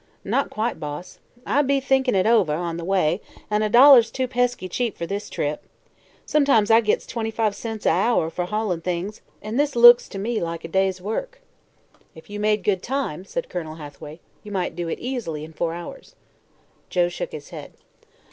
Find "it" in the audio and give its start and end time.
2.15-2.25, 14.87-14.97